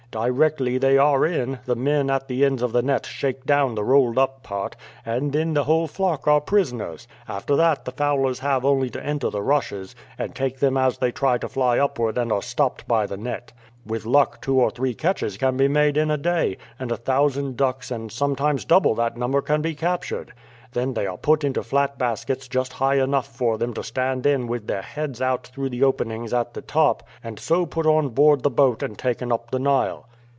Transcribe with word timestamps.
Directly 0.11 0.77
they 0.77 0.97
are 0.97 1.25
in, 1.25 1.59
the 1.65 1.73
men 1.73 2.09
at 2.09 2.27
the 2.27 2.43
ends 2.43 2.61
of 2.61 2.73
the 2.73 2.81
net 2.81 3.05
shake 3.05 3.45
down 3.45 3.75
the 3.75 3.83
rolled 3.85 4.17
up 4.17 4.43
part, 4.43 4.75
and 5.05 5.31
then 5.31 5.53
the 5.53 5.63
whole 5.63 5.87
flock 5.87 6.27
are 6.27 6.41
prisoners. 6.41 7.07
After 7.29 7.55
that 7.55 7.85
the 7.85 7.93
fowlers 7.93 8.39
have 8.39 8.65
only 8.65 8.89
to 8.89 9.01
enter 9.05 9.29
the 9.29 9.41
rushes, 9.41 9.95
and 10.17 10.35
take 10.35 10.59
them 10.59 10.75
as 10.75 10.97
they 10.97 11.13
try 11.13 11.37
to 11.37 11.47
fly 11.47 11.79
upward 11.79 12.17
and 12.17 12.29
are 12.29 12.41
stopped 12.41 12.85
by 12.89 13.05
the 13.05 13.15
net. 13.15 13.53
With 13.85 14.05
luck 14.05 14.41
two 14.41 14.59
or 14.59 14.69
three 14.69 14.93
catches 14.95 15.37
can 15.37 15.55
be 15.55 15.69
made 15.69 15.95
in 15.95 16.11
a 16.11 16.17
day, 16.17 16.57
and 16.77 16.91
a 16.91 16.97
thousand 16.97 17.55
ducks 17.55 17.89
and 17.89 18.11
sometimes 18.11 18.65
double 18.65 18.93
that 18.95 19.15
number 19.15 19.41
can 19.41 19.61
be 19.61 19.75
captured. 19.75 20.33
Then 20.73 20.93
they 20.93 21.05
are 21.05 21.17
put 21.17 21.43
into 21.43 21.63
flat 21.63 21.97
baskets 21.97 22.47
just 22.47 22.71
high 22.71 22.95
enough 22.95 23.27
for 23.27 23.57
them 23.57 23.73
to 23.73 23.83
stand 23.83 24.25
in 24.25 24.47
with 24.47 24.67
their 24.67 24.81
heads 24.81 25.21
out 25.21 25.47
through 25.47 25.67
the 25.71 25.83
openings 25.83 26.31
at 26.33 26.53
the 26.53 26.61
top, 26.61 27.03
and 27.21 27.37
so 27.37 27.65
put 27.65 27.85
on 27.85 28.07
board 28.09 28.43
the 28.43 28.49
boat 28.49 28.81
and 28.81 28.97
taken 28.97 29.33
up 29.33 29.51
the 29.51 29.59
Nile." 29.59 30.07